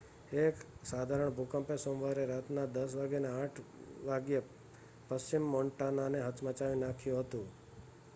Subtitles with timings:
[0.41, 0.61] એક
[0.91, 3.65] સાધારણ ભૂકંપે સોમવારે રાતના 10:08
[4.07, 4.41] વાગ્યે
[5.07, 7.47] પશ્ચિમ મોન્ટાનાને હચમચાવી નાખ્યું હતું